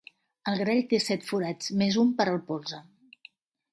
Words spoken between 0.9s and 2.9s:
té set forats més un per al polze.